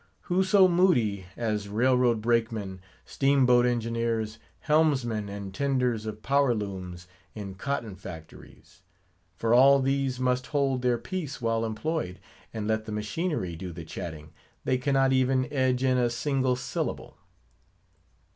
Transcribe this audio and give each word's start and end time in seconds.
Who 0.21 0.43
so 0.43 0.67
moody 0.67 1.27
as 1.37 1.69
railroad 1.69 2.21
brakemen, 2.23 2.81
steam 3.05 3.45
boat 3.45 3.67
engineers, 3.67 4.39
helmsmen, 4.61 5.29
and 5.29 5.53
tenders 5.53 6.07
of 6.07 6.23
power 6.23 6.55
looms 6.55 7.07
in 7.35 7.53
cotton 7.53 7.95
factories? 7.95 8.81
For 9.35 9.53
all 9.53 9.79
these 9.79 10.19
must 10.19 10.47
hold 10.47 10.81
their 10.81 10.97
peace 10.97 11.39
while 11.39 11.63
employed, 11.63 12.19
and 12.51 12.67
let 12.67 12.85
the 12.85 12.91
machinery 12.91 13.55
do 13.55 13.71
the 13.71 13.85
chatting; 13.85 14.33
they 14.63 14.79
cannot 14.79 15.13
even 15.13 15.45
edge 15.53 15.83
in 15.83 15.99
a 15.99 16.09
single 16.09 16.55
syllable. 16.55 17.17